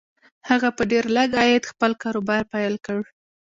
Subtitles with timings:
[0.49, 2.99] هغه په ډېر لږ عايد خپل کاروبار پيل کړ.